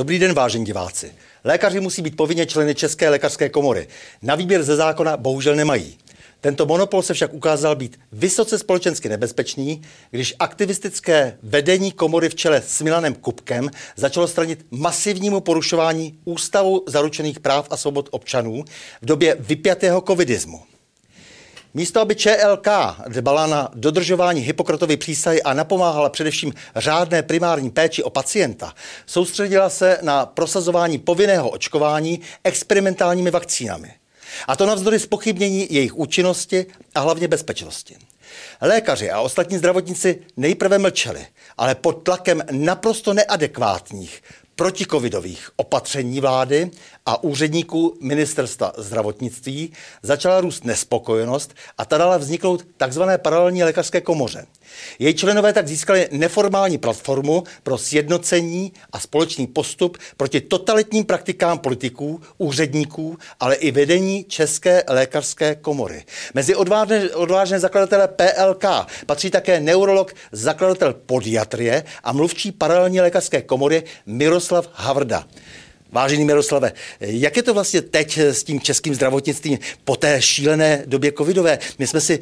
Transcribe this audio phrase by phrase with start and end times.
[0.00, 1.12] Dobrý den, vážení diváci.
[1.44, 3.88] Lékaři musí být povinně členy České lékařské komory.
[4.22, 5.98] Na výběr ze zákona bohužel nemají.
[6.40, 12.62] Tento monopol se však ukázal být vysoce společensky nebezpečný, když aktivistické vedení komory v čele
[12.66, 18.64] s Milanem Kupkem začalo stranit masivnímu porušování ústavu zaručených práv a svobod občanů
[19.02, 20.62] v době vypjatého covidismu.
[21.74, 22.68] Místo, aby ČLK
[23.08, 28.74] dbala na dodržování Hippokratovy přísahy a napomáhala především řádné primární péči o pacienta,
[29.06, 33.94] soustředila se na prosazování povinného očkování experimentálními vakcínami.
[34.48, 37.96] A to navzdory spochybnění jejich účinnosti a hlavně bezpečnosti.
[38.60, 41.26] Lékaři a ostatní zdravotníci nejprve mlčeli,
[41.58, 44.22] ale pod tlakem naprosto neadekvátních
[44.60, 46.70] protikovidových opatření vlády
[47.06, 54.46] a úředníků ministerstva zdravotnictví začala růst nespokojenost a ta dala vzniknout takzvané paralelní lékařské komoře.
[54.98, 62.20] Její členové tak získali neformální platformu pro sjednocení a společný postup proti totalitním praktikám politiků,
[62.38, 66.04] úředníků, ale i vedení České lékařské komory.
[66.34, 68.64] Mezi odvážné, odvážné zakladatele PLK
[69.06, 75.24] patří také neurolog, zakladatel podiatrie a mluvčí paralelní lékařské komory Miroslav Havrda.
[75.92, 81.12] Vážený Miroslave, jak je to vlastně teď s tím českým zdravotnictvím po té šílené době
[81.12, 81.58] covidové?
[81.78, 82.20] My jsme si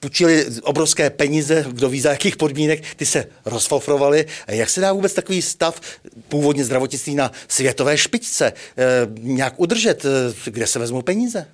[0.00, 4.26] půjčili obrovské peníze, kdo ví za jakých podmínek, ty se rozfofrovaly.
[4.48, 5.80] Jak se dá vůbec takový stav
[6.28, 8.82] původně zdravotnictví na světové špičce eh,
[9.18, 10.04] nějak udržet?
[10.04, 11.46] Eh, kde se vezmou peníze?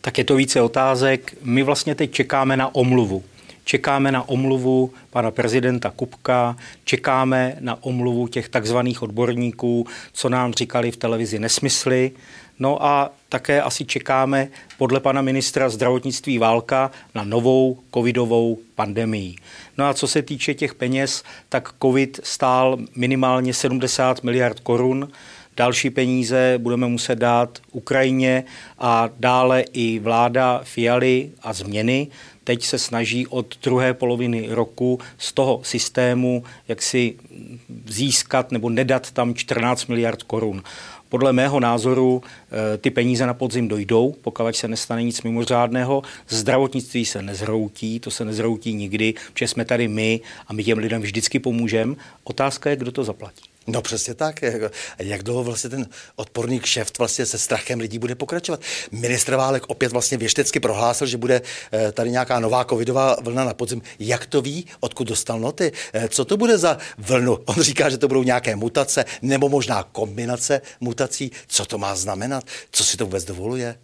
[0.00, 1.34] Tak je to více otázek.
[1.42, 3.24] My vlastně teď čekáme na omluvu.
[3.68, 10.90] Čekáme na omluvu pana prezidenta Kupka, čekáme na omluvu těch takzvaných odborníků, co nám říkali
[10.90, 12.10] v televizi nesmysly.
[12.58, 19.34] No a také asi čekáme podle pana ministra zdravotnictví Válka na novou covidovou pandemii.
[19.78, 25.08] No a co se týče těch peněz, tak covid stál minimálně 70 miliard korun.
[25.56, 28.44] Další peníze budeme muset dát Ukrajině
[28.78, 32.08] a dále i vláda Fialy a změny
[32.46, 37.14] teď se snaží od druhé poloviny roku z toho systému jak si
[37.86, 40.62] získat nebo nedat tam 14 miliard korun.
[41.08, 46.02] Podle mého názoru eh, ty peníze na podzim dojdou, pokud se nestane nic mimořádného.
[46.28, 51.02] Zdravotnictví se nezhroutí, to se nezhroutí nikdy, protože jsme tady my a my těm lidem
[51.02, 51.94] vždycky pomůžeme.
[52.24, 53.55] Otázka je, kdo to zaplatí.
[53.66, 54.44] No přesně tak.
[54.98, 58.60] Jak dlouho vlastně ten odporný kšeft vlastně se strachem lidí bude pokračovat?
[58.90, 63.54] Ministr Válek opět vlastně věštecky prohlásil, že bude eh, tady nějaká nová covidová vlna na
[63.54, 63.82] podzim.
[63.98, 64.66] Jak to ví?
[64.80, 65.72] Odkud dostal noty?
[65.92, 67.38] Eh, co to bude za vlnu?
[67.44, 71.30] On říká, že to budou nějaké mutace nebo možná kombinace mutací.
[71.46, 72.44] Co to má znamenat?
[72.70, 73.78] Co si to vůbec dovoluje?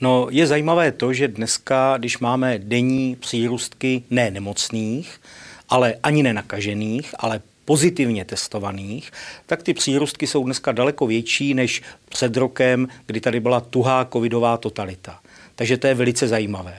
[0.00, 5.20] No, je zajímavé to, že dneska, když máme denní přírůstky ne nemocných,
[5.68, 7.40] ale ani nenakažených, ale
[7.72, 9.10] pozitivně testovaných,
[9.46, 14.56] tak ty přírůstky jsou dneska daleko větší než před rokem, kdy tady byla tuhá covidová
[14.56, 15.20] totalita.
[15.54, 16.78] Takže to je velice zajímavé.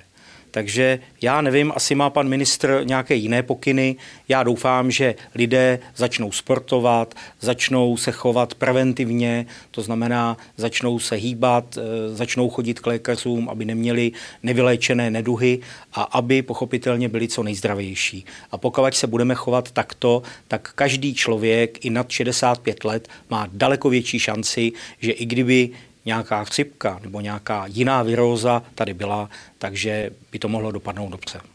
[0.53, 3.95] Takže já nevím, asi má pan ministr nějaké jiné pokyny.
[4.29, 11.77] Já doufám, že lidé začnou sportovat, začnou se chovat preventivně, to znamená, začnou se hýbat,
[11.77, 14.11] eh, začnou chodit k lékařům, aby neměli
[14.43, 15.59] nevyléčené neduhy
[15.93, 18.25] a aby pochopitelně byli co nejzdravější.
[18.51, 23.89] A pokud se budeme chovat takto, tak každý člověk i nad 65 let má daleko
[23.89, 25.69] větší šanci, že i kdyby
[26.05, 31.52] nějaká chřipka nebo nějaká jiná viróza tady byla, takže by to mohlo dopadnout dobře.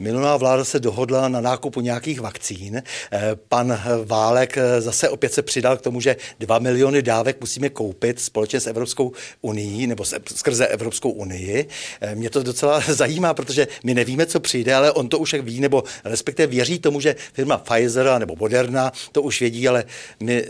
[0.00, 2.76] Minulá vláda se dohodla na nákupu nějakých vakcín.
[3.12, 7.68] Eh, pan Válek eh, zase opět se přidal k tomu, že 2 miliony dávek musíme
[7.68, 11.68] koupit společně s Evropskou unii nebo skrze Evropskou unii.
[12.00, 15.60] Eh, mě to docela zajímá, protože my nevíme, co přijde, ale on to už ví,
[15.60, 19.84] nebo respektive věří tomu, že firma Pfizer nebo Moderna to už vědí, ale
[20.20, 20.44] my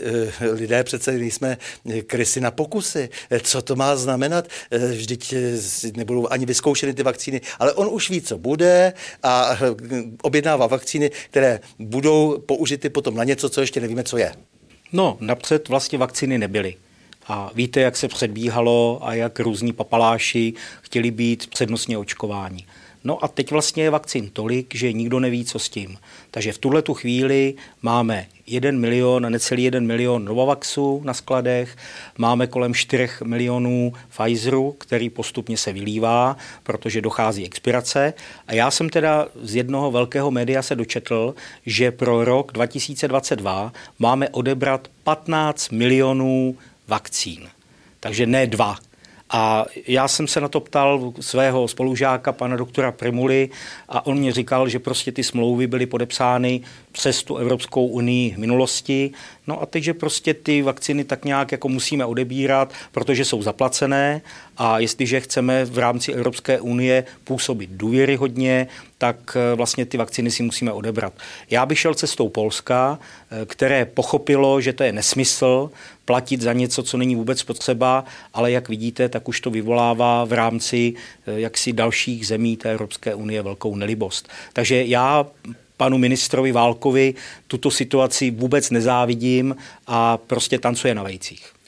[0.52, 1.58] lidé přece nejsme
[2.06, 3.08] krysy na pokusy.
[3.42, 4.48] Co to má znamenat?
[4.70, 5.34] Vždyť
[5.96, 8.92] nebudou ani vyzkoušeny ty vakcíny, ale on už ví, co bude
[9.22, 9.39] a
[10.22, 14.32] objednává vakcíny, které budou použity potom na něco, co ještě nevíme, co je.
[14.92, 16.74] No, napřed vlastně vakcíny nebyly.
[17.32, 22.66] A víte, jak se předbíhalo a jak různí papaláši chtěli být přednostně očkováni.
[23.04, 25.98] No a teď vlastně je vakcín tolik, že nikdo neví, co s tím.
[26.30, 31.76] Takže v tuhle tu chvíli máme 1 milion, necelý 1 milion Novavaxu na skladech,
[32.18, 38.14] máme kolem 4 milionů Pfizeru, který postupně se vylívá, protože dochází expirace.
[38.46, 41.34] A já jsem teda z jednoho velkého média se dočetl,
[41.66, 46.56] že pro rok 2022 máme odebrat 15 milionů
[46.90, 47.48] vakcín.
[48.00, 48.76] Takže ne dva,
[49.32, 53.48] A já jsem se na to ptal svého spolužáka, pana doktora Primuly,
[53.88, 56.60] a on mě říkal, že prostě ty smlouvy byly podepsány
[56.92, 59.10] přes tu Evropskou unii v minulosti.
[59.46, 64.20] No a teď, že prostě ty vakciny tak nějak jako musíme odebírat, protože jsou zaplacené
[64.62, 68.66] a jestliže chceme v rámci Evropské unie působit důvěryhodně,
[68.98, 71.12] tak eh, vlastně ty vakciny si musíme odebrat.
[71.50, 72.98] Já bych šel cestou Polska,
[73.30, 75.70] eh, které pochopilo, že to je nesmysl
[76.04, 78.04] platit za něco, co není vůbec potřeba,
[78.34, 80.94] ale jak vidíte, tak už to vyvolává v rámci
[81.26, 84.28] eh, jaksi dalších zemí té Evropské unie velkou nelibost.
[84.52, 85.26] Takže já
[85.76, 87.14] panu ministrovi Válkovi
[87.46, 91.59] tuto situaci vůbec nezávidím a prostě tancuje na vejcích.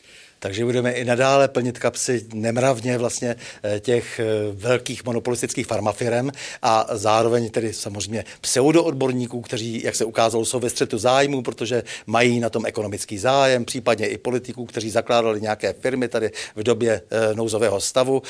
[0.42, 6.30] Takže budeme i nadále plnit kapsy nemravně vlastně eh, těch eh, velkých monopolistických farmafirem
[6.62, 12.40] a zároveň tedy samozřejmě pseudoodborníků, kteří, jak se ukázalo, jsou ve střetu zájmu, protože mají
[12.40, 17.34] na tom ekonomický zájem, případně i politiků, kteří zakládali nějaké firmy tady v době eh,
[17.34, 18.22] nouzového stavu.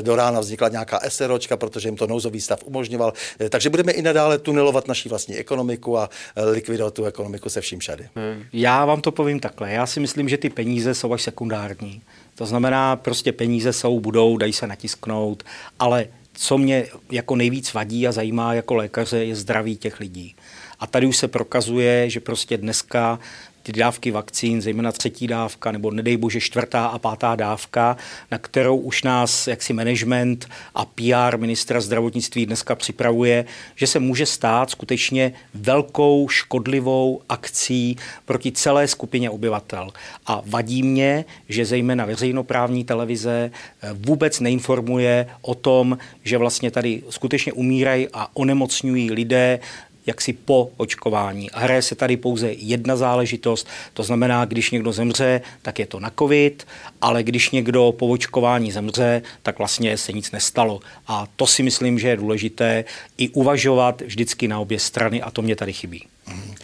[0.00, 3.12] Do rána vznikla nějaká SROčka, protože jim to nouzový stav umožňoval.
[3.48, 6.10] Takže budeme i nadále tunelovat naší vlastní ekonomiku a
[6.52, 8.08] likvidovat tu ekonomiku se vším všady.
[8.52, 9.72] Já vám to povím takhle.
[9.72, 12.02] Já si myslím, že ty peníze jsou až sekundární sekundární.
[12.34, 15.42] To znamená, prostě peníze jsou, budou, dají se natisknout,
[15.78, 20.34] ale co mě jako nejvíc vadí a zajímá jako lékaře, je zdraví těch lidí.
[20.80, 23.18] A tady už se prokazuje, že prostě dneska
[23.64, 27.96] ty dávky vakcín, zejména třetí dávka, nebo nedej bože čtvrtá a pátá dávka,
[28.30, 33.44] na kterou už nás jaksi management a PR ministra zdravotnictví dneska připravuje,
[33.74, 39.90] že se může stát skutečně velkou škodlivou akcí proti celé skupině obyvatel.
[40.26, 47.02] A vadí mě, že zejména veřejnoprávní televize eh, vůbec neinformuje o tom, že vlastně tady
[47.10, 49.60] skutečně umírají a onemocňují lidé
[50.06, 51.50] jaksi po očkování.
[51.50, 56.00] A hraje se tady pouze jedna záležitost, to znamená, když někdo zemře, tak je to
[56.00, 56.66] na covid,
[57.00, 60.80] ale když někdo po očkování zemře, tak vlastně se nic nestalo.
[61.06, 62.84] A to si myslím, že je důležité
[63.18, 66.06] i uvažovat vždycky na obě strany a to mě tady chybí.
[66.28, 66.54] Mm.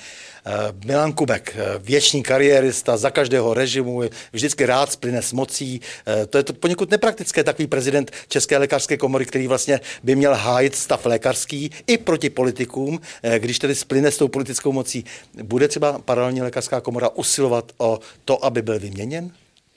[0.46, 4.02] Eh, Milan Kubek, eh, věčný kariérista za každého režimu,
[4.32, 5.80] vždycky rád splyne s mocí.
[6.06, 10.34] Eh, to je to poněkud nepraktické, takový prezident České lékařské komory, který vlastně by měl
[10.34, 13.00] hájit stav lékařský i proti politikům,
[13.38, 15.04] když tedy splyne s tou politickou mocí.
[15.42, 19.30] Bude třeba paralelní lékařská komora usilovat o to, aby byl vyměněn?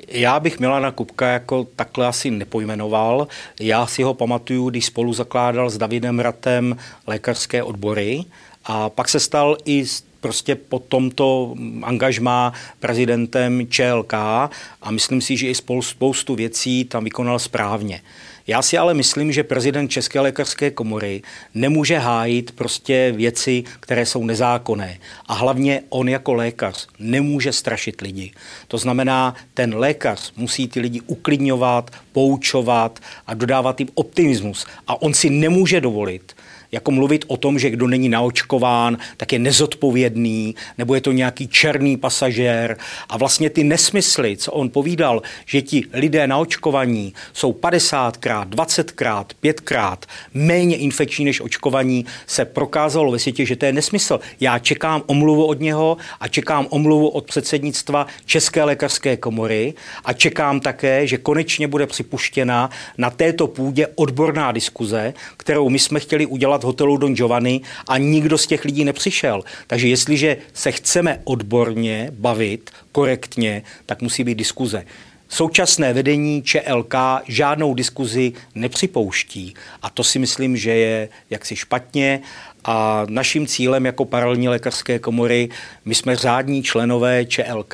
[0.07, 3.27] Já bych Milana Kupka jako takhle asi nepojmenoval.
[3.59, 6.77] Já si ho pamatuju, když spolu zakládal s Davidem Ratem
[7.07, 8.25] lékařské odbory
[8.65, 9.85] a pak se stal i
[10.23, 17.39] prostě po tomto angažmá prezidentem ČLK a myslím si, že i spoustu věcí tam vykonal
[17.39, 18.01] správně.
[18.47, 21.21] Já si ale myslím, že prezident České lékařské komory
[21.53, 24.97] nemůže hájit prostě věci, které jsou nezákonné.
[25.25, 28.31] A hlavně on jako lékař nemůže strašit lidi.
[28.67, 34.65] To znamená, ten lékař musí ty lidi uklidňovat, poučovat a dodávat jim optimismus.
[34.87, 36.35] A on si nemůže dovolit,
[36.73, 41.47] jako mluvit o tom, že kdo není naočkován, tak je nezodpovědný, nebo je to nějaký
[41.47, 42.77] černý pasažér.
[43.09, 49.97] A vlastně ty nesmysly, co on povídal, že ti lidé naočkovaní jsou 50krát, 20krát, 5krát
[50.33, 54.19] méně infekční než očkovaní, se prokázalo ve světě, že to je nesmysl.
[54.39, 59.73] Já čekám omluvu od něho a čekám omluvu od předsednictva České lékařské komory
[60.05, 65.99] a čekám také, že konečně bude připuštěna na této půdě odborná diskuze, kterou my jsme
[65.99, 69.43] chtěli udělat v hotelu Don Giovanni a nikdo z těch lidí nepřišel.
[69.67, 74.85] Takže jestliže se chceme odborně bavit, korektně, tak musí být diskuze.
[75.29, 76.95] Současné vedení ČLK
[77.27, 82.21] žádnou diskuzi nepřipouští a to si myslím, že je jaksi špatně
[82.65, 85.49] a naším cílem jako paralelní lékařské komory,
[85.85, 87.73] my jsme řádní členové ČLK,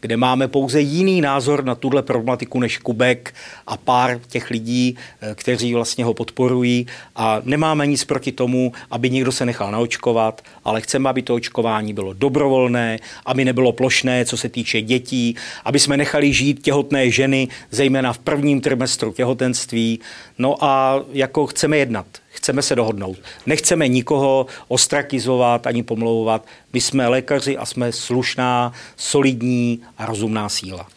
[0.00, 3.34] kde máme pouze jiný názor na tuhle problematiku než Kubek
[3.66, 9.10] a pár těch lidí, eh, kteří vlastně ho podporují a nemáme nic proti tomu, aby
[9.10, 14.36] někdo se nechal naočkovat, ale chceme, aby to očkování bylo dobrovolné, aby nebylo plošné, co
[14.36, 20.00] se týče dětí, aby jsme nechali žít těhotné ženy, zejména v prvním trimestru těhotenství.
[20.38, 22.06] No a jako chceme jednat
[22.48, 23.18] chceme se dohodnout.
[23.46, 26.46] Nechceme nikoho ostrakizovat ani pomlouvat.
[26.72, 30.88] My jsme lékaři a jsme slušná, solidní a rozumná síla.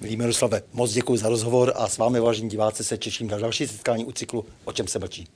[0.00, 3.66] Milí Miroslave, moc děkuji za rozhovor a s vámi, vážení diváci, se těším na další
[3.66, 5.28] setkání u cyklu O čem se mlčí.